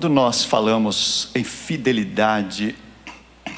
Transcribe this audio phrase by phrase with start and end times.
[0.00, 2.74] Quando nós falamos em fidelidade,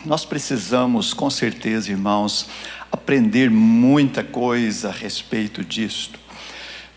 [0.04, 2.48] nós precisamos, com certeza, irmãos,
[2.90, 6.18] aprender muita coisa a respeito disto,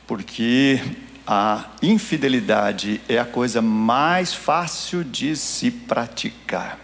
[0.08, 0.82] porque
[1.28, 6.80] a infidelidade é a coisa mais fácil de se praticar.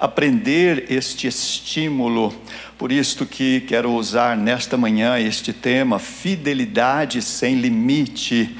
[0.00, 2.34] Aprender este estímulo,
[2.76, 8.56] por isto que quero usar nesta manhã este tema, fidelidade sem limite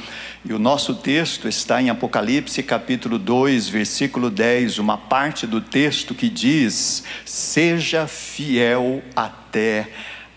[0.46, 6.14] e o nosso texto está em Apocalipse capítulo 2, versículo 10, uma parte do texto
[6.14, 9.88] que diz: Seja fiel até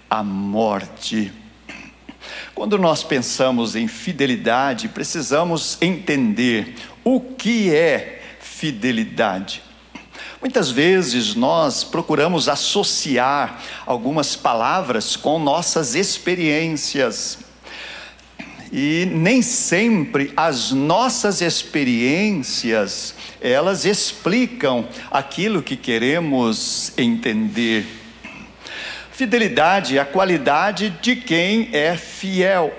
[0.10, 1.34] a morte.
[2.56, 9.62] Quando nós pensamos em fidelidade, precisamos entender o que é fidelidade.
[10.40, 17.40] Muitas vezes nós procuramos associar algumas palavras com nossas experiências
[18.72, 27.86] e nem sempre as nossas experiências elas explicam aquilo que queremos entender.
[29.12, 32.74] Fidelidade é a qualidade de quem é fiel,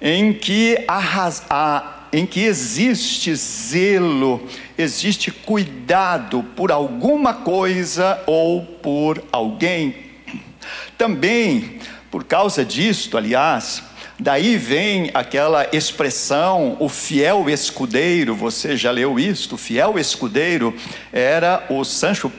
[0.00, 4.46] em que, a, a, em que existe zelo,
[4.76, 9.94] existe cuidado por alguma coisa ou por alguém.
[10.98, 11.78] Também,
[12.10, 13.82] por causa disto, aliás,
[14.18, 19.56] Daí vem aquela expressão, o fiel escudeiro, você já leu isto?
[19.56, 20.72] O fiel escudeiro
[21.12, 22.30] era o Sancho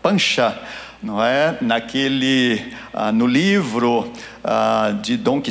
[0.00, 0.56] Pancha,
[1.02, 1.58] não é?
[1.60, 4.12] Naquele, ah, no livro
[4.44, 5.42] ah, de Dom,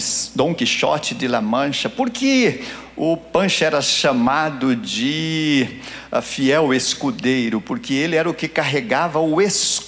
[0.56, 1.90] Quixote de La Mancha.
[1.90, 2.64] Por que
[2.96, 7.60] o Pancha era chamado de ah, fiel escudeiro?
[7.60, 9.85] Porque ele era o que carregava o escudo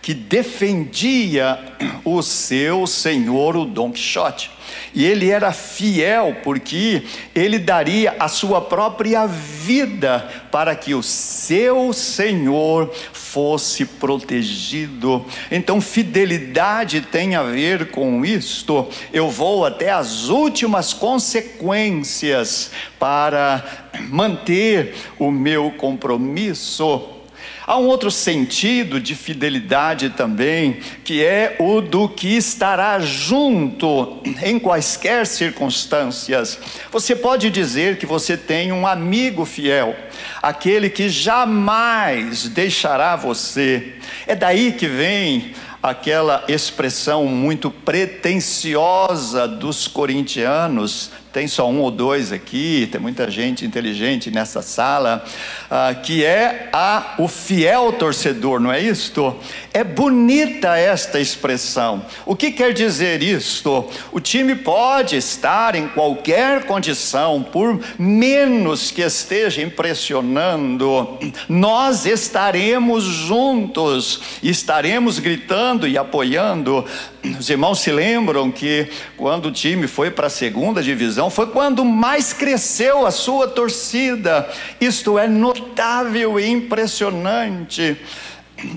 [0.00, 1.58] que defendia
[2.04, 4.50] o seu senhor, o Dom Quixote.
[4.94, 7.02] E ele era fiel porque
[7.34, 15.24] ele daria a sua própria vida para que o seu senhor fosse protegido.
[15.50, 18.88] Então, fidelidade tem a ver com isto.
[19.12, 27.21] Eu vou até as últimas consequências para manter o meu compromisso.
[27.64, 34.58] Há um outro sentido de fidelidade também, que é o do que estará junto em
[34.58, 36.58] quaisquer circunstâncias.
[36.90, 39.94] Você pode dizer que você tem um amigo fiel,
[40.42, 43.94] aquele que jamais deixará você.
[44.26, 52.30] É daí que vem aquela expressão muito pretensiosa dos corintianos, tem só um ou dois
[52.30, 55.24] aqui, tem muita gente inteligente nessa sala,
[55.70, 59.34] ah, que é a, o fiel torcedor, não é isto?
[59.72, 62.04] É bonita esta expressão.
[62.26, 63.88] O que quer dizer isto?
[64.12, 74.20] O time pode estar em qualquer condição, por menos que esteja impressionando, nós estaremos juntos,
[74.42, 76.84] estaremos gritando e apoiando.
[77.38, 81.84] Os irmãos se lembram que quando o time foi para a segunda divisão, foi quando
[81.84, 84.48] mais cresceu a sua torcida.
[84.80, 87.96] Isto é notável e impressionante.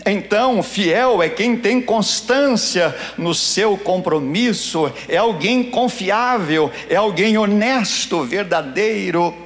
[0.06, 8.24] Então, fiel é quem tem constância no seu compromisso, é alguém confiável, é alguém honesto,
[8.24, 9.45] verdadeiro.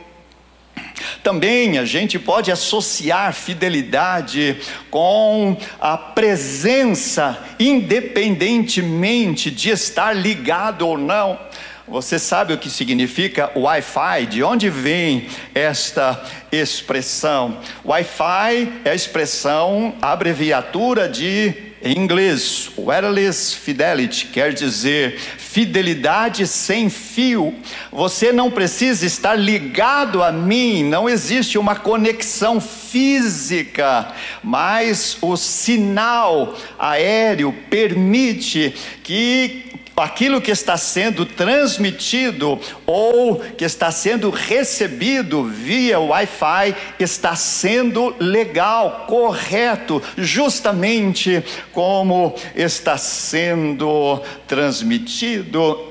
[1.24, 4.58] Também a gente pode associar fidelidade
[4.90, 11.40] com a presença, independentemente de estar ligado ou não.
[11.88, 14.28] Você sabe o que significa Wi-Fi?
[14.28, 17.58] De onde vem esta expressão?
[17.84, 26.90] Wi-Fi é a expressão, a abreviatura de em inglês, wireless fidelity quer dizer fidelidade sem
[26.90, 27.56] fio.
[27.92, 34.12] Você não precisa estar ligado a mim, não existe uma conexão física,
[34.44, 38.74] mas o sinal aéreo permite
[39.04, 39.69] que
[40.02, 49.06] aquilo que está sendo transmitido ou que está sendo recebido via Wi-Fi está sendo legal,
[49.08, 55.88] correto, justamente como está sendo transmitido.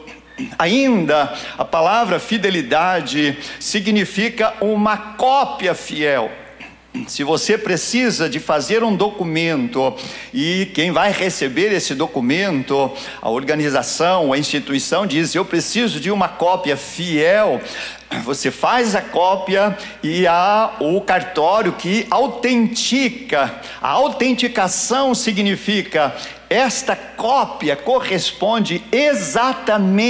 [0.58, 6.31] Ainda a palavra fidelidade significa uma cópia fiel.
[7.06, 9.94] Se você precisa de fazer um documento
[10.32, 12.90] e quem vai receber esse documento,
[13.20, 17.61] a organização, a instituição diz: Eu preciso de uma cópia fiel
[18.25, 23.61] você faz a cópia e há o cartório que autentica.
[23.82, 26.17] A autenticação significa
[26.49, 30.08] esta cópia corresponde exatamente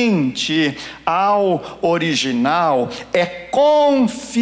[1.05, 4.39] ao original, é confiável.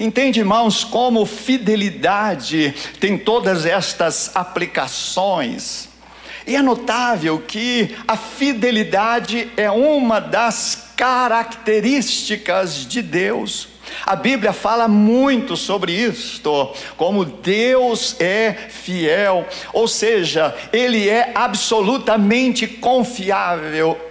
[0.00, 5.90] Entende, irmãos, como fidelidade tem todas estas aplicações.
[6.46, 13.68] E é notável que a fidelidade é uma das características de Deus.
[14.06, 22.66] A Bíblia fala muito sobre isto, como Deus é fiel, ou seja, Ele é absolutamente
[22.66, 24.09] confiável.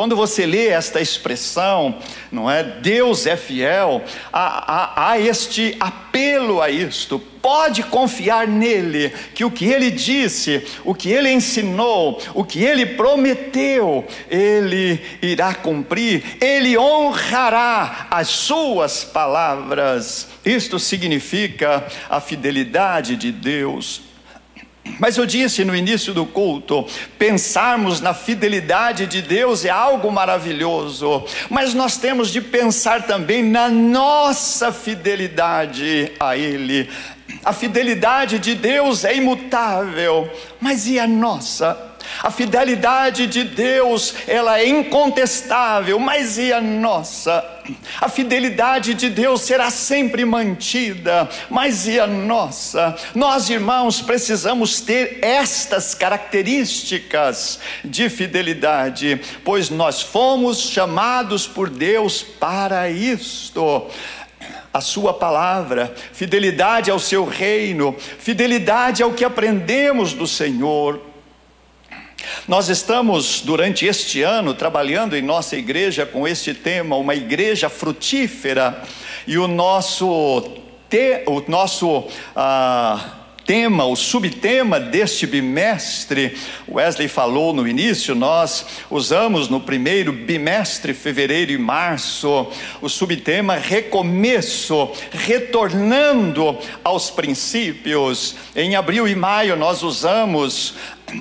[0.00, 1.98] Quando você lê esta expressão,
[2.32, 2.62] não é?
[2.62, 4.02] Deus é fiel,
[4.32, 7.18] há, há, há este apelo a isto.
[7.18, 12.86] Pode confiar nele, que o que ele disse, o que ele ensinou, o que ele
[12.86, 20.28] prometeu, ele irá cumprir, ele honrará as suas palavras.
[20.42, 24.09] Isto significa a fidelidade de Deus.
[24.98, 26.86] Mas eu disse no início do culto:
[27.18, 33.68] pensarmos na fidelidade de Deus é algo maravilhoso, mas nós temos de pensar também na
[33.68, 36.88] nossa fidelidade a Ele.
[37.44, 41.89] A fidelidade de Deus é imutável, mas e a nossa?
[42.22, 47.44] A fidelidade de Deus, ela é incontestável, mas e a nossa?
[48.00, 52.96] A fidelidade de Deus será sempre mantida, mas e a nossa?
[53.14, 62.90] Nós, irmãos, precisamos ter estas características de fidelidade, pois nós fomos chamados por Deus para
[62.90, 63.88] isto
[64.72, 71.09] a sua palavra, fidelidade ao seu reino, fidelidade ao que aprendemos do Senhor.
[72.46, 78.82] Nós estamos, durante este ano, trabalhando em nossa igreja com este tema, uma igreja frutífera,
[79.26, 80.42] e o nosso,
[80.88, 83.20] te, o nosso ah,
[83.50, 86.36] tema, o subtema deste bimestre,
[86.68, 92.46] Wesley falou no início, nós usamos no primeiro bimestre, fevereiro e março,
[92.80, 98.36] o subtema recomeço, retornando aos princípios.
[98.54, 100.74] Em abril e maio nós usamos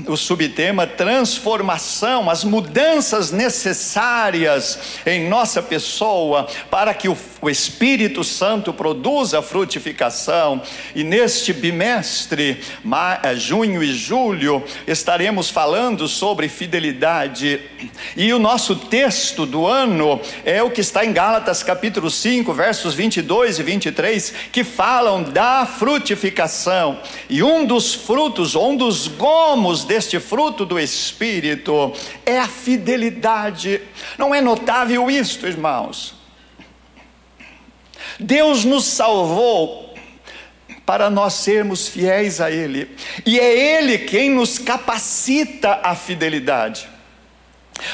[0.08, 8.74] o subtema transformação, as mudanças necessárias em nossa pessoa para que o, o Espírito Santo
[8.74, 10.62] produza frutificação.
[10.96, 12.62] E neste bimestre,
[13.24, 17.62] eh, junho e julho, estaremos falando sobre fidelidade.
[18.16, 22.94] E o nosso texto do ano é o que está em Gálatas capítulo 5, versos
[22.94, 27.00] 22 e 23, que falam da frutificação.
[27.30, 31.94] E um dos frutos, um dos gomos deste fruto do Espírito
[32.26, 33.81] é a fidelidade.
[34.18, 36.16] Não é notável isto, irmãos?
[38.20, 39.94] Deus nos salvou
[40.86, 42.96] para nós sermos fiéis a Ele,
[43.26, 46.90] e é Ele quem nos capacita à fidelidade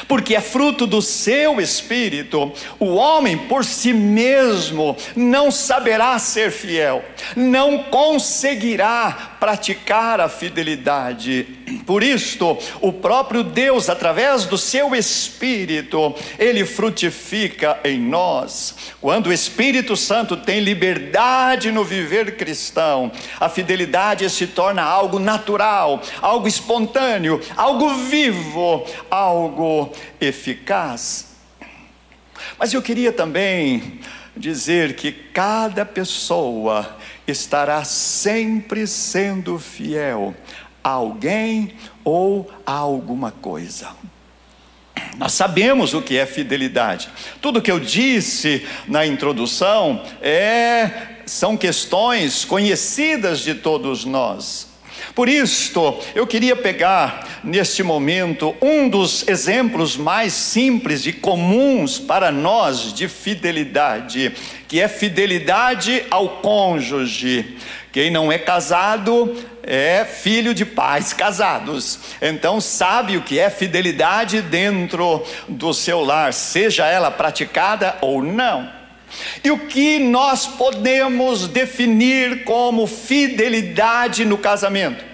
[0.08, 2.52] porque é fruto do seu espírito.
[2.78, 7.04] O homem por si mesmo não saberá ser fiel,
[7.34, 11.46] não conseguirá praticar a fidelidade.
[11.84, 18.74] Por isto, o próprio Deus, através do seu espírito, ele frutifica em nós.
[19.00, 26.00] Quando o Espírito Santo tem liberdade no viver cristão, a fidelidade se torna algo natural,
[26.20, 29.75] algo espontâneo, algo vivo, algo
[30.20, 31.36] eficaz.
[32.58, 34.00] Mas eu queria também
[34.36, 40.34] dizer que cada pessoa estará sempre sendo fiel
[40.84, 41.72] a alguém
[42.04, 43.88] ou a alguma coisa.
[45.16, 47.08] Nós sabemos o que é fidelidade.
[47.40, 54.65] Tudo que eu disse na introdução é são questões conhecidas de todos nós.
[55.16, 62.30] Por isto, eu queria pegar neste momento um dos exemplos mais simples e comuns para
[62.30, 64.30] nós de fidelidade,
[64.68, 67.56] que é fidelidade ao cônjuge.
[67.90, 74.42] Quem não é casado é filho de pais casados, então sabe o que é fidelidade
[74.42, 78.70] dentro do seu lar, seja ela praticada ou não.
[79.42, 85.04] E o que nós podemos definir como fidelidade no casamento?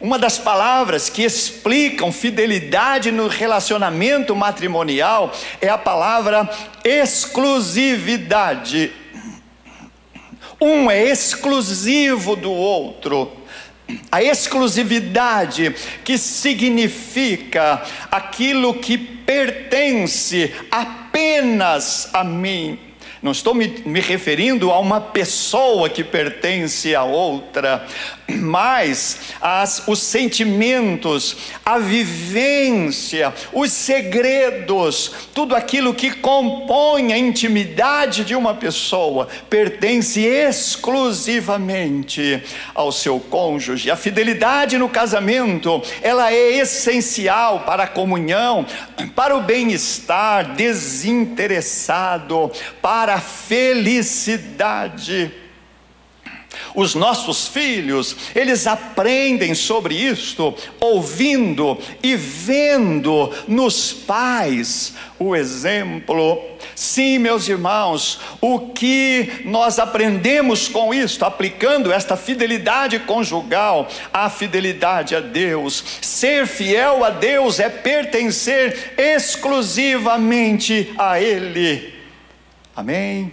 [0.00, 5.30] Uma das palavras que explicam fidelidade no relacionamento matrimonial
[5.60, 6.48] é a palavra
[6.82, 8.90] exclusividade.
[10.58, 13.30] Um é exclusivo do outro.
[14.10, 22.78] a exclusividade que significa aquilo que pertence apenas a mim.
[23.22, 27.86] Não estou me, me, referindo a uma pessoa que pertence a outra,
[28.26, 38.34] mas as, os sentimentos, a vivência, os segredos, tudo aquilo que compõe a intimidade de
[38.34, 42.42] uma pessoa, pertence exclusivamente
[42.74, 43.90] ao seu cônjuge.
[43.90, 48.64] A fidelidade no casamento, ela é essencial para a comunhão,
[49.14, 52.50] para o bem-estar desinteressado,
[52.80, 54.70] para para a felicidade.
[56.76, 66.40] Os nossos filhos, eles aprendem sobre isto, ouvindo e vendo nos pais o exemplo.
[66.76, 75.16] Sim, meus irmãos, o que nós aprendemos com isto, aplicando esta fidelidade conjugal à fidelidade
[75.16, 75.82] a Deus.
[76.00, 81.98] Ser fiel a Deus é pertencer exclusivamente a Ele.
[82.80, 83.30] Amém?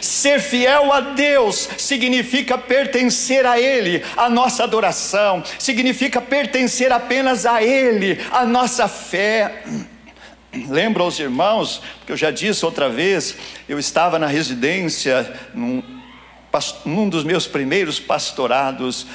[0.00, 7.62] Ser fiel a Deus significa pertencer a Ele, a nossa adoração, significa pertencer apenas a
[7.62, 9.62] Ele, a nossa fé.
[10.52, 13.36] Lembra os irmãos, que eu já disse outra vez,
[13.68, 15.84] eu estava na residência, num,
[16.84, 19.06] num dos meus primeiros pastorados,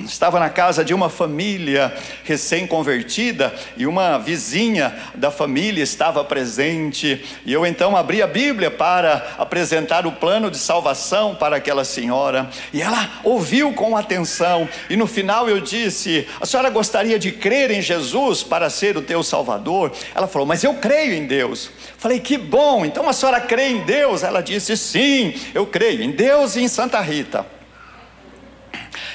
[0.00, 7.24] Estava na casa de uma família recém-convertida e uma vizinha da família estava presente.
[7.46, 12.50] E eu então abri a Bíblia para apresentar o plano de salvação para aquela senhora.
[12.72, 14.68] E ela ouviu com atenção.
[14.90, 19.02] E no final eu disse: A senhora gostaria de crer em Jesus para ser o
[19.02, 19.92] teu Salvador?
[20.12, 21.70] Ela falou: Mas eu creio em Deus.
[21.96, 24.24] Falei: Que bom, então a senhora crê em Deus?
[24.24, 27.46] Ela disse: Sim, eu creio em Deus e em Santa Rita.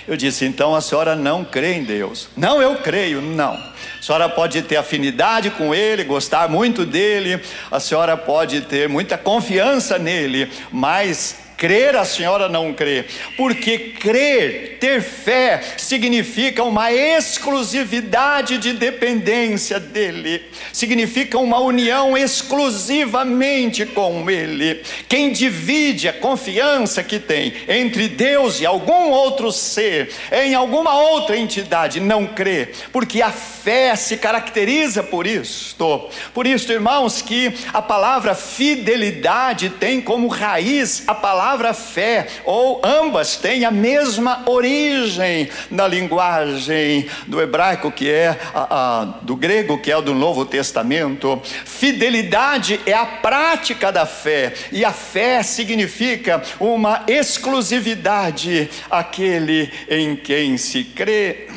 [0.09, 2.29] Eu disse: então a senhora não crê em Deus?
[2.35, 3.53] Não, eu creio, não.
[3.53, 7.39] A senhora pode ter afinidade com Ele, gostar muito dele,
[7.69, 13.03] a senhora pode ter muita confiança nele, mas Crer a senhora não crê,
[13.35, 24.31] porque crer, ter fé, significa uma exclusividade de dependência dEle, significa uma união exclusivamente com
[24.31, 24.81] Ele.
[25.09, 31.35] Quem divide a confiança que tem entre Deus e algum outro ser, em alguma outra
[31.35, 36.09] entidade, não crê, porque a fé se caracteriza por isto.
[36.33, 42.79] Por isso, irmãos, que a palavra fidelidade tem como raiz a palavra palavra fé, ou
[42.83, 48.67] ambas têm a mesma origem na linguagem do hebraico, que é a,
[49.01, 51.41] a, do grego, que é do Novo Testamento.
[51.65, 60.55] Fidelidade é a prática da fé, e a fé significa uma exclusividade àquele em quem
[60.55, 61.47] se crê.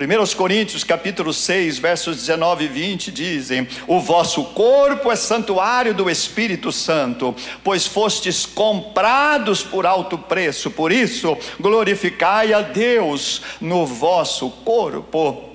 [0.00, 6.08] 1 Coríntios capítulo 6, versos 19 e 20 dizem: O vosso corpo é santuário do
[6.08, 14.48] Espírito Santo, pois fostes comprados por alto preço, por isso glorificai a Deus no vosso
[14.64, 15.50] corpo.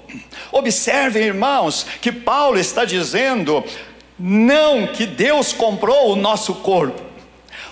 [0.52, 3.64] Observem, irmãos, que Paulo está dizendo
[4.20, 7.02] não que Deus comprou o nosso corpo.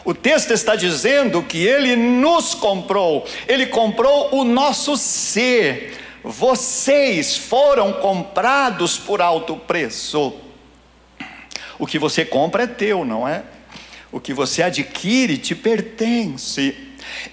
[0.04, 7.92] O texto está dizendo que ele nos comprou, ele comprou o nosso ser vocês foram
[7.94, 10.34] comprados por alto preço.
[11.78, 13.44] O que você compra é teu, não é?
[14.10, 16.76] O que você adquire te pertence.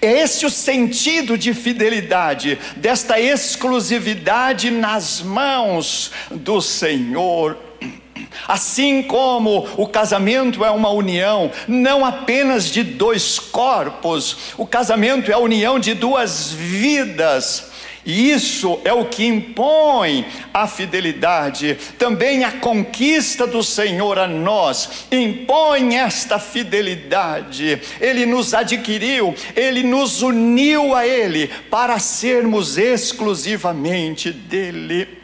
[0.01, 7.57] É esse o sentido de fidelidade, desta exclusividade nas mãos do Senhor.
[8.45, 15.33] Assim como o casamento é uma união, não apenas de dois corpos, o casamento é
[15.33, 17.70] a união de duas vidas
[18.05, 25.05] e isso é o que impõe a fidelidade, também a conquista do Senhor a nós,
[25.11, 27.79] impõe esta fidelidade.
[27.99, 35.21] Ele nos adquiriu, ele nos uniu a Ele para sermos exclusivamente dele.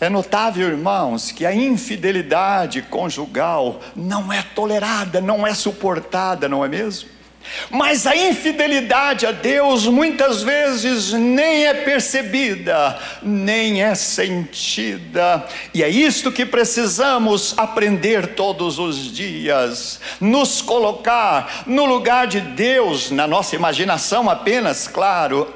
[0.00, 6.68] É notável, irmãos, que a infidelidade conjugal não é tolerada, não é suportada, não é
[6.68, 7.13] mesmo?
[7.70, 15.88] Mas a infidelidade a Deus muitas vezes nem é percebida, nem é sentida, e é
[15.88, 23.56] isto que precisamos aprender todos os dias: nos colocar no lugar de Deus, na nossa
[23.56, 25.52] imaginação apenas, claro,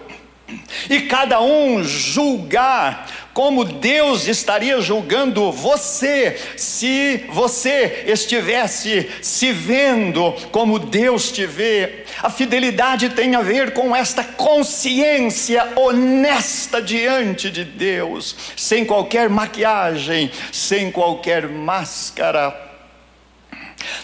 [0.89, 3.07] e cada um julgar
[3.39, 12.03] como Deus estaria julgando você se você estivesse se vendo como Deus te vê.
[12.21, 20.33] A fidelidade tem a ver com esta consciência honesta diante de Deus, sem qualquer maquiagem,
[20.51, 22.68] sem qualquer máscara.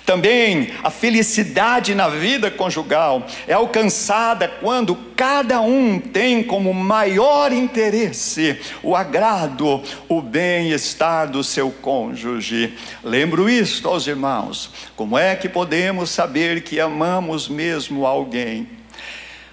[0.06, 8.60] Também a felicidade na vida conjugal é alcançada quando cada um tem como maior interesse
[8.82, 12.74] o agrado, o bem-estar do seu cônjuge.
[13.02, 18.68] Lembro isto aos irmãos: como é que podemos saber que amamos mesmo alguém?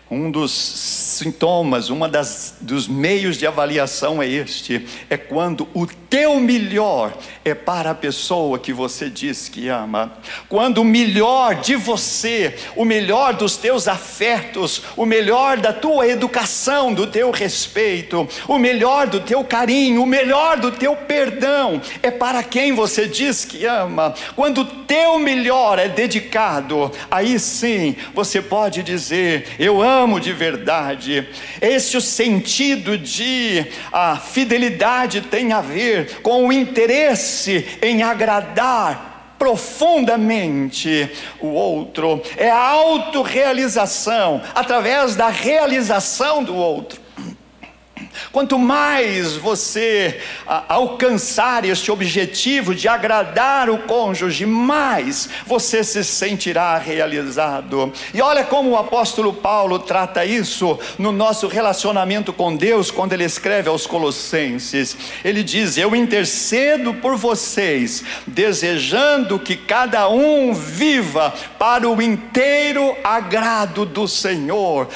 [0.10, 6.42] Um dos sintomas, uma das dos meios de avaliação é este, é quando o teu
[6.42, 10.12] melhor é para a pessoa que você diz que ama.
[10.50, 16.94] Quando o melhor de você, o melhor dos teus afetos, o melhor da tua educação,
[16.94, 22.44] do teu respeito, o melhor do teu carinho, o melhor do teu perdão é para
[22.44, 24.14] quem você diz que ama.
[24.36, 31.26] Quando o teu melhor é dedicado, aí sim você pode dizer: eu amo de verdade.
[31.62, 41.10] Esse o sentido de a fidelidade tem a ver com o interesse em agradar profundamente
[41.40, 47.01] o outro, é a autorrealização através da realização do outro.
[48.32, 50.20] Quanto mais você
[50.68, 57.92] alcançar este objetivo de agradar o cônjuge, mais você se sentirá realizado.
[58.14, 63.24] E olha como o apóstolo Paulo trata isso no nosso relacionamento com Deus, quando ele
[63.24, 64.98] escreve aos Colossenses.
[65.24, 73.86] Ele diz: Eu intercedo por vocês, desejando que cada um viva para o inteiro agrado
[73.86, 74.88] do Senhor.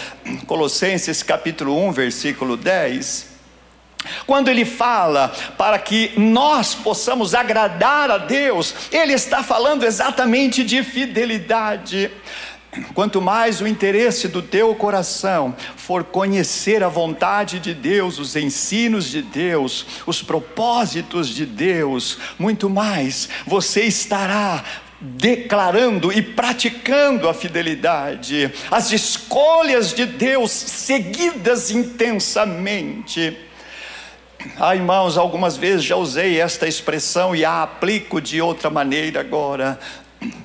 [0.48, 3.14] Colossenses capítulo 1, versículo 10.
[4.25, 10.83] Quando ele fala para que nós possamos agradar a Deus, ele está falando exatamente de
[10.83, 12.12] fidelidade.
[12.93, 19.05] Quanto mais o interesse do teu coração for conhecer a vontade de Deus, os ensinos
[19.05, 24.63] de Deus, os propósitos de Deus, muito mais você estará
[25.00, 33.38] declarando e praticando a fidelidade, as escolhas de Deus seguidas intensamente.
[34.59, 39.79] Ah, irmãos, algumas vezes já usei esta expressão e a aplico de outra maneira agora.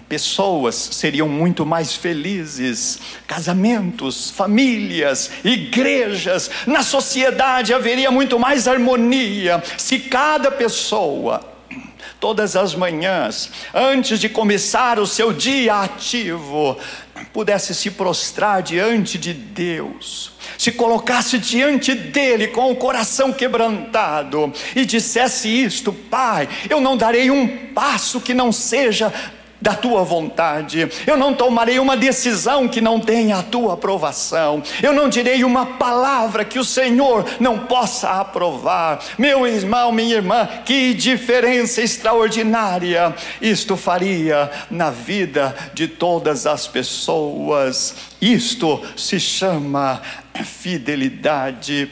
[0.09, 9.63] Pessoas seriam muito mais felizes, casamentos, famílias, igrejas, na sociedade haveria muito mais harmonia.
[9.79, 11.41] Se cada pessoa
[12.19, 16.77] todas as manhãs, antes de começar o seu dia ativo,
[17.33, 24.85] pudesse se prostrar diante de Deus, se colocasse diante dele com o coração quebrantado e
[24.85, 29.13] dissesse isto: Pai, eu não darei um passo que não seja
[29.61, 30.89] da tua vontade.
[31.07, 34.63] Eu não tomarei uma decisão que não tenha a tua aprovação.
[34.83, 39.01] Eu não direi uma palavra que o Senhor não possa aprovar.
[39.19, 47.95] Meu irmão, minha irmã, que diferença extraordinária isto faria na vida de todas as pessoas.
[48.21, 50.01] Isto se chama
[50.45, 51.91] fidelidade.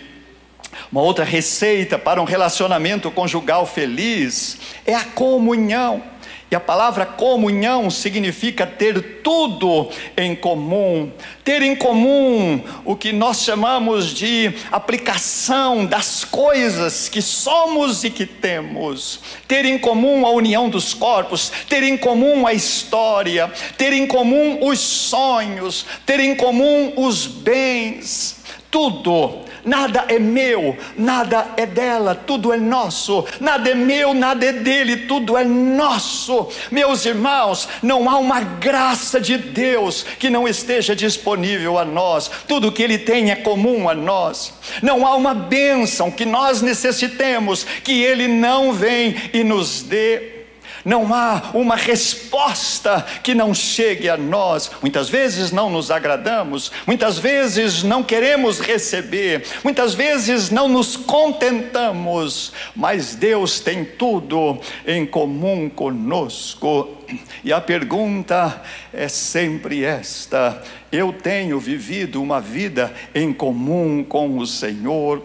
[0.91, 6.03] Uma outra receita para um relacionamento conjugal feliz é a comunhão.
[6.51, 11.13] E a palavra comunhão significa ter tudo em comum,
[11.45, 18.25] ter em comum o que nós chamamos de aplicação das coisas que somos e que
[18.25, 24.07] temos, ter em comum a união dos corpos, ter em comum a história, ter em
[24.07, 32.15] comum os sonhos, ter em comum os bens, tudo nada é meu, nada é dela,
[32.15, 36.49] tudo é nosso, nada é meu, nada é dele, tudo é nosso.
[36.71, 42.73] Meus irmãos, não há uma graça de Deus que não esteja disponível a nós, tudo
[42.73, 44.55] que Ele tem é comum a nós.
[44.83, 50.38] Não há uma bênção que nós necessitemos que Ele não vem e nos dê
[50.85, 54.71] não há uma resposta que não chegue a nós.
[54.81, 62.53] Muitas vezes não nos agradamos, muitas vezes não queremos receber, muitas vezes não nos contentamos,
[62.75, 66.97] mas Deus tem tudo em comum conosco.
[67.43, 68.63] E a pergunta
[68.93, 70.63] é sempre esta:
[70.93, 75.23] eu tenho vivido uma vida em comum com o Senhor?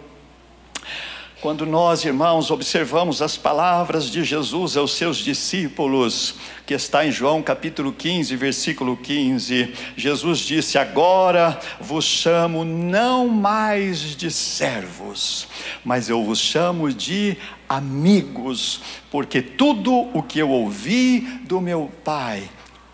[1.44, 7.44] Quando nós, irmãos, observamos as palavras de Jesus aos seus discípulos, que está em João
[7.44, 15.46] capítulo 15, versículo 15, Jesus disse: Agora vos chamo não mais de servos,
[15.84, 17.36] mas eu vos chamo de
[17.68, 18.80] amigos,
[19.12, 22.50] porque tudo o que eu ouvi do meu Pai,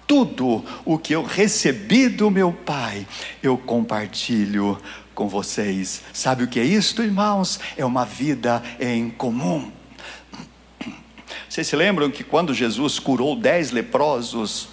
[0.08, 3.06] tudo o que eu recebi do meu Pai,
[3.44, 4.76] eu compartilho
[5.20, 6.02] com vocês.
[6.14, 7.60] Sabe o que é isto, irmãos?
[7.76, 9.70] É uma vida em comum.
[11.50, 14.70] Vocês se lembram que quando Jesus curou dez leprosos,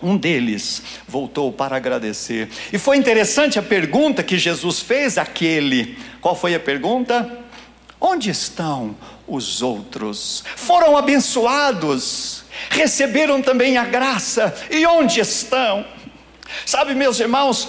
[0.00, 2.48] um deles voltou para agradecer.
[2.72, 5.98] E foi interessante a pergunta que Jesus fez àquele.
[6.20, 7.40] Qual foi a pergunta?
[8.00, 8.94] Onde estão
[9.26, 10.44] os outros?
[10.54, 14.54] Foram abençoados, receberam também a graça.
[14.70, 15.84] E onde estão?
[16.64, 17.68] Sabe, meus irmãos,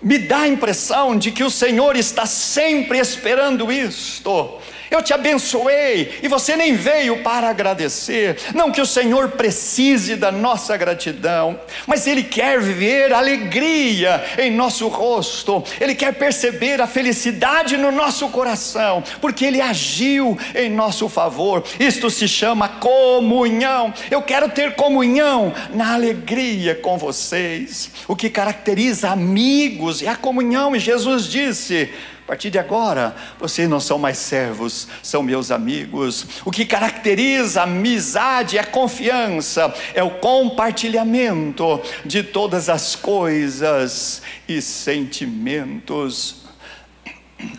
[0.00, 4.58] me dá a impressão de que o Senhor está sempre esperando isto.
[4.90, 8.36] Eu te abençoei e você nem veio para agradecer.
[8.54, 14.88] Não que o Senhor precise da nossa gratidão, mas Ele quer ver alegria em nosso
[14.88, 21.62] rosto, Ele quer perceber a felicidade no nosso coração, porque Ele agiu em nosso favor.
[21.78, 23.92] Isto se chama comunhão.
[24.10, 27.90] Eu quero ter comunhão na alegria com vocês.
[28.06, 31.90] O que caracteriza amigos é a comunhão, e Jesus disse:
[32.28, 36.26] partir de agora, vocês não são mais servos, são meus amigos.
[36.44, 44.20] O que caracteriza a amizade é a confiança, é o compartilhamento de todas as coisas
[44.46, 46.42] e sentimentos.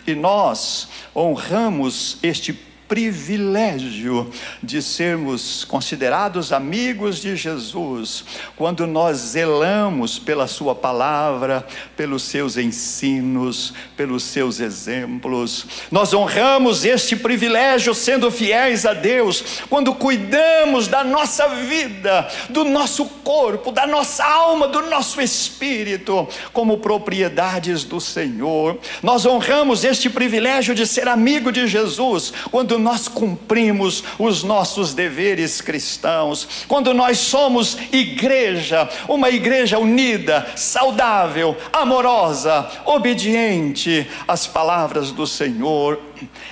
[0.06, 2.52] E nós honramos este
[2.90, 4.28] privilégio
[4.60, 8.24] de sermos considerados amigos de Jesus,
[8.56, 11.64] quando nós zelamos pela Sua palavra,
[11.96, 15.66] pelos seus ensinos, pelos seus exemplos.
[15.88, 23.04] Nós honramos este privilégio sendo fiéis a Deus, quando cuidamos da nossa vida, do nosso
[23.22, 28.76] corpo, da nossa alma, do nosso espírito, como propriedades do Senhor.
[29.00, 35.60] Nós honramos este privilégio de ser amigo de Jesus, quando nós cumprimos os nossos deveres
[35.60, 46.00] cristãos, quando nós somos igreja, uma igreja unida, saudável, amorosa, obediente às palavras do Senhor,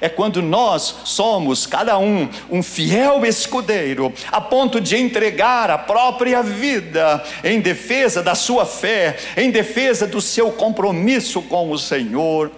[0.01, 6.43] é quando nós somos, cada um, um fiel escudeiro, a ponto de entregar a própria
[6.43, 12.51] vida em defesa da sua fé, em defesa do seu compromisso com o Senhor.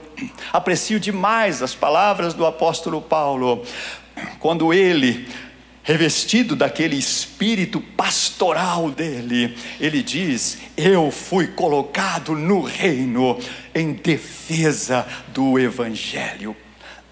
[0.52, 3.64] Aprecio demais as palavras do apóstolo Paulo,
[4.38, 5.28] quando ele,
[5.82, 13.38] revestido daquele espírito pastoral dele, ele diz: Eu fui colocado no reino
[13.74, 16.56] em defesa do Evangelho.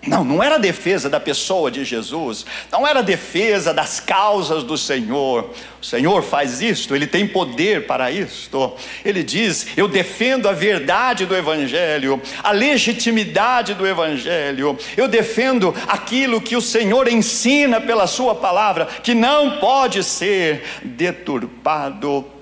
[0.08, 5.50] Não, não era defesa da pessoa de Jesus, não era defesa das causas do Senhor.
[5.80, 8.72] O Senhor faz isto, Ele tem poder para isto.
[9.04, 16.40] Ele diz: Eu defendo a verdade do Evangelho, a legitimidade do Evangelho, eu defendo aquilo
[16.40, 22.37] que o Senhor ensina pela Sua palavra, que não pode ser deturpado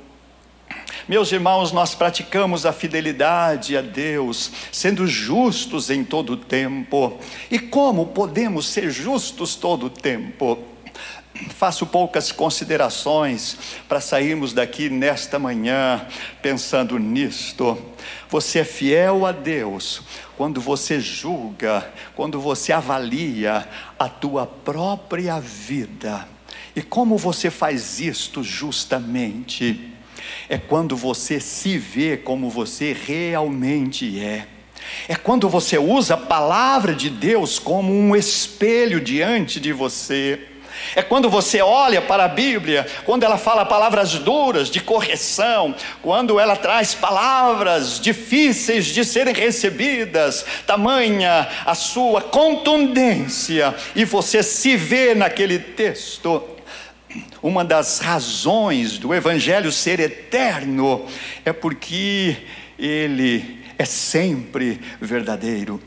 [1.09, 7.19] meus irmãos, nós praticamos a fidelidade a Deus, sendo justos em todo o tempo.
[7.49, 10.59] E como podemos ser justos todo o tempo?
[11.51, 13.57] Faço poucas considerações
[13.89, 16.05] para sairmos daqui nesta manhã
[16.43, 17.79] pensando nisto.
[18.29, 20.03] Você é fiel a Deus
[20.37, 26.27] quando você julga, quando você avalia a tua própria vida.
[26.75, 29.96] E como você faz isto justamente?
[30.49, 34.47] É quando você se vê como você realmente é.
[35.09, 40.39] É quando você usa a palavra de Deus como um espelho diante de você.
[40.95, 46.39] É quando você olha para a Bíblia, quando ela fala palavras duras de correção, quando
[46.39, 55.15] ela traz palavras difíceis de serem recebidas, tamanha a sua contundência, e você se vê
[55.15, 56.56] naquele texto
[57.43, 61.07] uma das razões do Evangelho ser eterno
[61.45, 62.37] é porque
[62.79, 65.81] ele é sempre verdadeiro.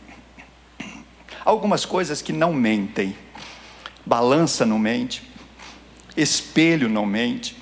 [1.44, 3.16] Algumas coisas que não mentem,
[4.06, 5.24] balança não mente,
[6.16, 7.56] espelho não mente,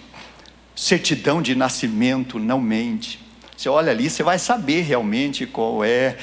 [0.76, 3.20] certidão de nascimento não mente.
[3.56, 6.18] Você olha ali, você vai saber realmente qual é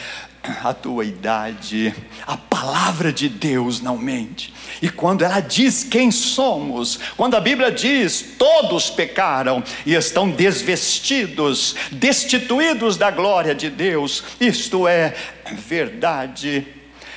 [0.62, 1.94] a tua idade.
[2.26, 4.52] A palavra de Deus não mente.
[4.80, 11.74] E quando ela diz quem somos, quando a Bíblia diz todos pecaram e estão desvestidos,
[11.92, 15.14] destituídos da glória de Deus, isto é
[15.52, 16.66] verdade.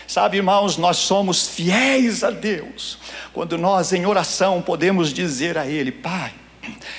[0.08, 2.98] Sabe, irmãos, nós somos fiéis a Deus
[3.38, 6.34] quando nós, em oração, podemos dizer a Ele: Pai,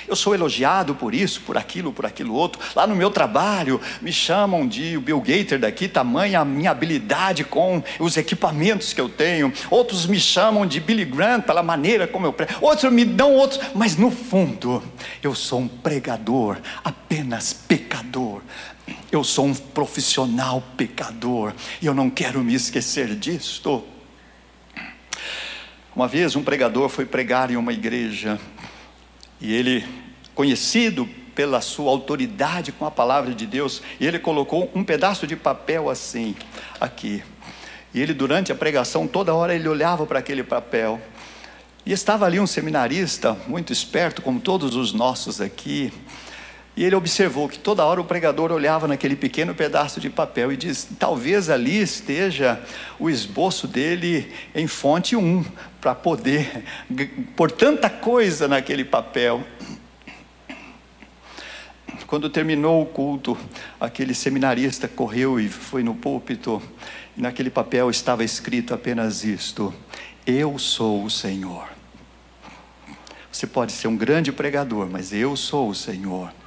[0.06, 2.60] eu sou elogiado por isso, por aquilo, por aquilo outro.
[2.74, 7.44] Lá no meu trabalho me chamam de o Bill Gator daqui, tamanha a minha habilidade
[7.44, 9.52] com os equipamentos que eu tenho.
[9.70, 12.52] Outros me chamam de Billy Graham pela maneira como eu prego.
[12.60, 14.82] Outros me dão outros, mas no fundo
[15.22, 18.42] eu sou um pregador, apenas pecador.
[19.10, 23.84] Eu sou um profissional pecador e eu não quero me esquecer disto.
[25.94, 28.38] Uma vez um pregador foi pregar em uma igreja
[29.40, 29.84] e ele,
[30.34, 35.88] conhecido pela sua autoridade com a palavra de Deus, ele colocou um pedaço de papel
[35.88, 36.34] assim,
[36.80, 37.22] aqui.
[37.94, 41.00] E ele, durante a pregação, toda hora ele olhava para aquele papel.
[41.86, 45.92] E estava ali um seminarista, muito esperto, como todos os nossos aqui,
[46.78, 50.56] e ele observou que toda hora o pregador olhava naquele pequeno pedaço de papel e
[50.56, 52.62] diz: talvez ali esteja
[53.00, 55.44] o esboço dele em fonte 1,
[55.80, 56.62] para poder
[57.34, 59.42] por tanta coisa naquele papel.
[62.06, 63.36] Quando terminou o culto,
[63.80, 66.62] aquele seminarista correu e foi no púlpito,
[67.16, 69.74] e naquele papel estava escrito apenas isto:
[70.24, 71.66] Eu sou o Senhor.
[73.32, 76.37] Você pode ser um grande pregador, mas eu sou o Senhor.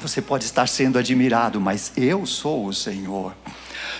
[0.00, 3.34] Você pode estar sendo admirado, mas eu sou o Senhor.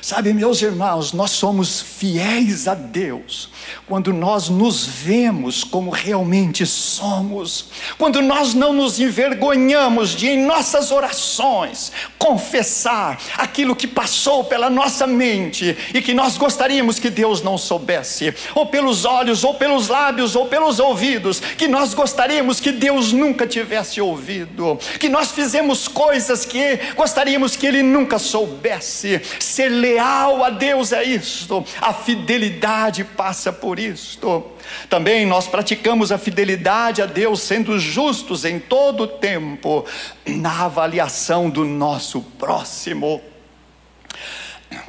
[0.00, 3.50] Sabe, meus irmãos, nós somos fiéis a Deus
[3.86, 7.66] quando nós nos vemos como realmente somos,
[7.98, 15.06] quando nós não nos envergonhamos de, em nossas orações, confessar aquilo que passou pela nossa
[15.06, 20.34] mente e que nós gostaríamos que Deus não soubesse, ou pelos olhos, ou pelos lábios,
[20.34, 26.44] ou pelos ouvidos, que nós gostaríamos que Deus nunca tivesse ouvido, que nós fizemos coisas
[26.44, 33.52] que gostaríamos que Ele nunca soubesse, ser leal a Deus é isto, a fidelidade passa
[33.52, 34.42] por isto.
[34.88, 39.84] Também nós praticamos a fidelidade a Deus, sendo justos em todo o tempo,
[40.26, 43.20] na avaliação do nosso próximo.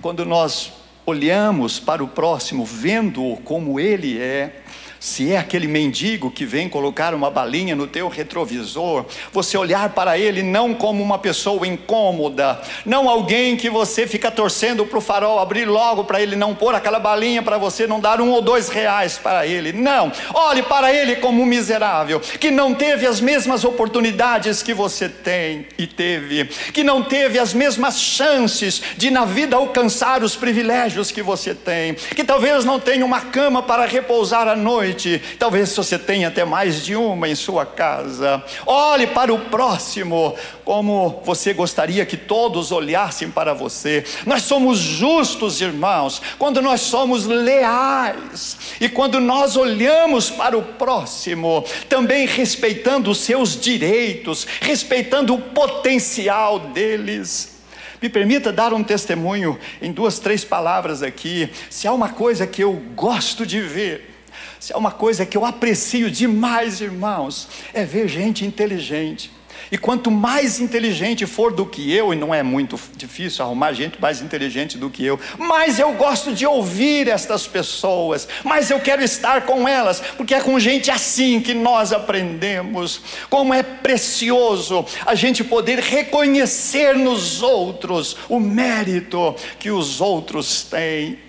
[0.02, 0.72] Quando nós
[1.06, 4.62] olhamos para o próximo, vendo-o como ele é,
[5.06, 10.18] se é aquele mendigo que vem colocar uma balinha no teu retrovisor, você olhar para
[10.18, 15.38] ele não como uma pessoa incômoda, não alguém que você fica torcendo para o farol
[15.38, 18.68] abrir logo para ele não pôr aquela balinha para você não dar um ou dois
[18.68, 19.72] reais para ele.
[19.72, 25.08] Não, olhe para ele como um miserável que não teve as mesmas oportunidades que você
[25.08, 31.12] tem e teve, que não teve as mesmas chances de na vida alcançar os privilégios
[31.12, 35.76] que você tem, que talvez não tenha uma cama para repousar à noite noite, talvez
[35.76, 38.42] você tenha até mais de uma em sua casa.
[38.66, 44.06] Olhe para o próximo como você gostaria que todos olhassem para você.
[44.26, 51.64] Nós somos justos, irmãos, quando nós somos leais e quando nós olhamos para o próximo,
[51.90, 57.54] também respeitando os seus direitos, respeitando o potencial deles.
[58.02, 61.50] Me permita dar um testemunho em duas, três palavras aqui.
[61.70, 64.15] Se há uma coisa que eu gosto de ver,
[64.60, 69.32] se é uma coisa que eu aprecio demais, irmãos, é ver gente inteligente.
[69.72, 74.00] E quanto mais inteligente for do que eu, e não é muito difícil arrumar gente
[74.00, 79.04] mais inteligente do que eu, mais eu gosto de ouvir estas pessoas, mais eu quero
[79.04, 83.02] estar com elas, porque é com gente assim que nós aprendemos.
[83.30, 91.25] Como é precioso a gente poder reconhecer nos outros o mérito que os outros têm.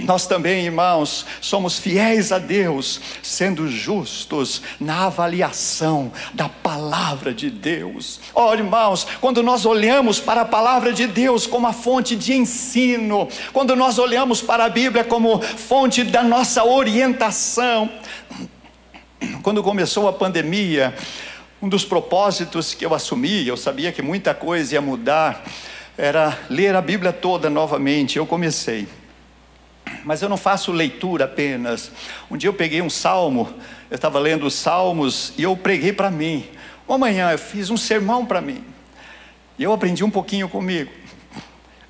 [0.00, 8.20] Nós também, irmãos, somos fiéis a Deus, sendo justos na avaliação da palavra de Deus.
[8.34, 12.34] Ó oh, irmãos, quando nós olhamos para a palavra de Deus como a fonte de
[12.34, 17.90] ensino, quando nós olhamos para a Bíblia como fonte da nossa orientação,
[19.42, 20.94] quando começou a pandemia,
[21.60, 25.44] um dos propósitos que eu assumi, eu sabia que muita coisa ia mudar,
[25.96, 28.16] era ler a Bíblia toda novamente.
[28.16, 28.86] Eu comecei
[30.04, 31.90] mas eu não faço leitura apenas.
[32.30, 33.52] Um dia eu peguei um salmo,
[33.90, 36.46] eu estava lendo os salmos e eu preguei para mim.
[36.86, 38.64] Uma manhã eu fiz um sermão para mim.
[39.58, 40.90] E eu aprendi um pouquinho comigo.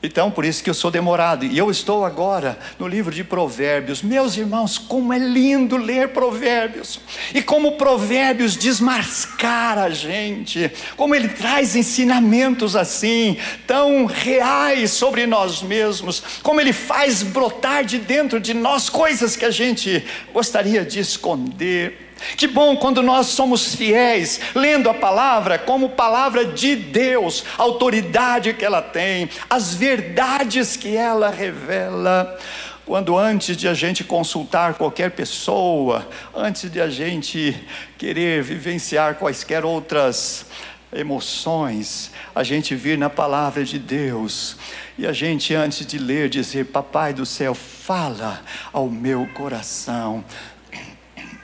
[0.01, 1.45] Então, por isso que eu sou demorado.
[1.45, 4.01] E eu estou agora no livro de Provérbios.
[4.01, 7.01] Meus irmãos, como é lindo ler Provérbios.
[7.35, 10.71] E como Provérbios desmascar a gente.
[10.97, 16.23] Como ele traz ensinamentos assim, tão reais sobre nós mesmos.
[16.45, 22.08] Como ele faz brotar de dentro de nós coisas que a gente gostaria de esconder.
[22.37, 28.53] Que bom quando nós somos fiéis, lendo a palavra como palavra de Deus, a autoridade
[28.55, 32.39] que ela tem, as verdades que ela revela.
[32.85, 37.55] Quando antes de a gente consultar qualquer pessoa, antes de a gente
[37.99, 40.47] querer vivenciar quaisquer outras
[40.93, 44.57] emoções, a gente vir na palavra de Deus
[44.97, 50.25] e a gente, antes de ler, dizer: Papai do céu, fala ao meu coração.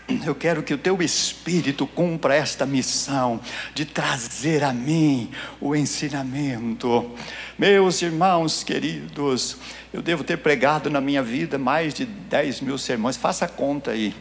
[0.07, 3.41] Eu quero que o teu Espírito cumpra esta missão
[3.75, 7.11] de trazer a mim o ensinamento.
[7.59, 9.57] Meus irmãos queridos,
[9.95, 14.15] eu devo ter pregado na minha vida mais de 10 mil sermões, faça conta aí.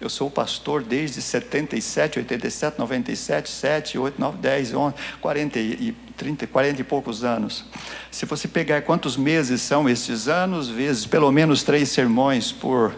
[0.00, 6.46] Eu sou pastor desde 77, 87, 97, 7, 8, 9, 10, 11, 40 e 30,
[6.48, 7.64] 40 e poucos anos.
[8.10, 12.94] Se você pegar quantos meses são esses anos, vezes pelo menos três sermões por,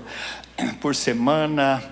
[0.80, 1.82] por semana.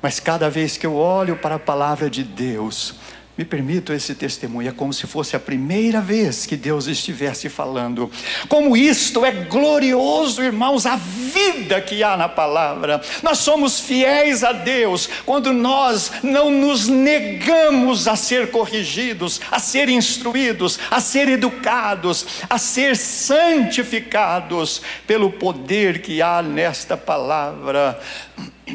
[0.00, 2.94] Mas cada vez que eu olho para a palavra de Deus,
[3.38, 8.10] me permito esse testemunho, é como se fosse a primeira vez que Deus estivesse falando.
[8.48, 13.00] Como isto é glorioso, irmãos, a vida que há na palavra.
[13.22, 19.88] Nós somos fiéis a Deus quando nós não nos negamos a ser corrigidos, a ser
[19.88, 28.00] instruídos, a ser educados, a ser santificados pelo poder que há nesta palavra.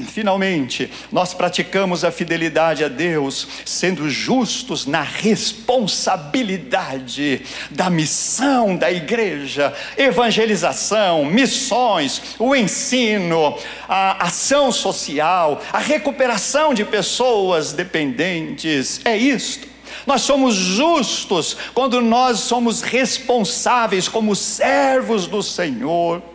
[0.02, 9.74] Finalmente, nós praticamos a fidelidade a Deus, sendo justos na responsabilidade da missão da igreja,
[9.98, 19.02] evangelização, missões, o ensino, a ação social, a recuperação de pessoas dependentes.
[19.06, 19.72] É isto.
[20.08, 26.33] Nós somos justos quando nós somos responsáveis como servos do Senhor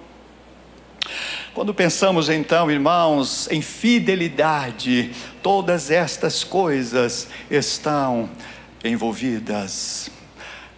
[1.58, 5.10] quando pensamos então, irmãos, em fidelidade,
[5.42, 8.30] todas estas coisas estão
[8.84, 10.08] envolvidas.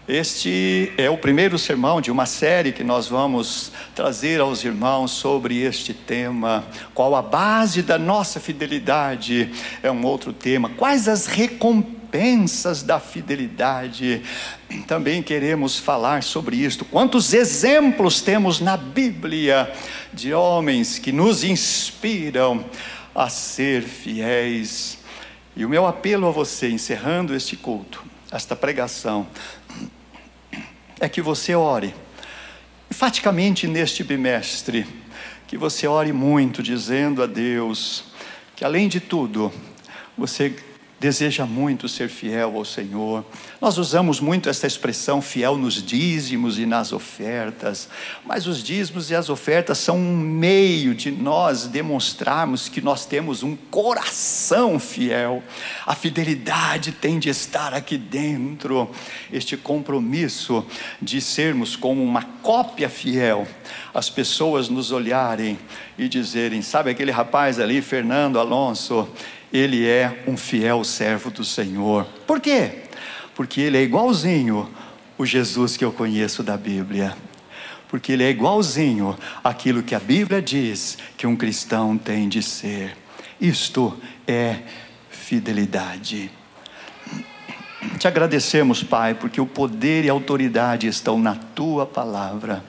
[0.08, 5.58] Este é o primeiro sermão de uma série que nós vamos trazer aos irmãos sobre
[5.60, 6.64] este tema.
[6.94, 9.52] Qual a base da nossa fidelidade?
[9.82, 10.70] É um outro tema.
[10.70, 11.99] Quais as recompensas?
[12.10, 14.22] Recompensas da fidelidade.
[14.86, 16.84] Também queremos falar sobre isto.
[16.84, 19.72] Quantos exemplos temos na Bíblia
[20.12, 22.64] de homens que nos inspiram
[23.14, 24.98] a ser fiéis?
[25.56, 29.26] E o meu apelo a você, encerrando este culto, esta pregação,
[30.98, 31.94] é que você ore,
[32.90, 34.86] enfaticamente neste bimestre,
[35.46, 38.04] que você ore muito, dizendo a Deus
[38.54, 39.52] que, além de tudo,
[40.16, 40.54] você
[41.00, 43.24] deseja muito ser fiel ao Senhor.
[43.58, 47.88] Nós usamos muito essa expressão fiel nos dízimos e nas ofertas,
[48.22, 53.42] mas os dízimos e as ofertas são um meio de nós demonstrarmos que nós temos
[53.42, 55.42] um coração fiel.
[55.86, 58.90] A fidelidade tem de estar aqui dentro,
[59.32, 60.66] este compromisso
[61.00, 63.48] de sermos como uma cópia fiel,
[63.94, 65.58] as pessoas nos olharem
[65.96, 69.08] e dizerem: sabe aquele rapaz ali, Fernando Alonso?
[69.52, 72.04] Ele é um fiel servo do Senhor.
[72.26, 72.82] Por quê?
[73.34, 74.68] Porque ele é igualzinho
[75.18, 77.16] o Jesus que eu conheço da Bíblia.
[77.88, 82.96] Porque ele é igualzinho aquilo que a Bíblia diz que um cristão tem de ser.
[83.40, 84.56] Isto é
[85.10, 86.30] fidelidade.
[87.98, 92.62] Te agradecemos, Pai, porque o poder e a autoridade estão na tua palavra.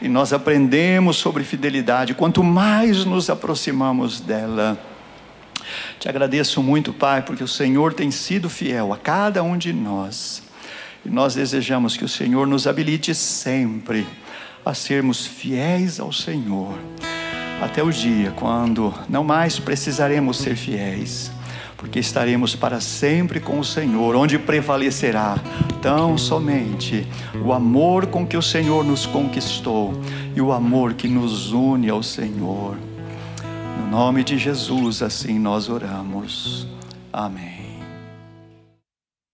[0.00, 4.78] E nós aprendemos sobre fidelidade, quanto mais nos aproximamos dela
[6.02, 10.42] te agradeço muito, Pai, porque o Senhor tem sido fiel a cada um de nós.
[11.06, 14.04] E nós desejamos que o Senhor nos habilite sempre
[14.64, 16.76] a sermos fiéis ao Senhor,
[17.62, 21.30] até o dia quando não mais precisaremos ser fiéis,
[21.76, 25.38] porque estaremos para sempre com o Senhor, onde prevalecerá
[25.80, 27.06] tão somente
[27.44, 29.94] o amor com que o Senhor nos conquistou
[30.34, 32.91] e o amor que nos une ao Senhor.
[33.82, 36.66] No nome de Jesus, assim nós oramos.
[37.12, 37.61] Amém.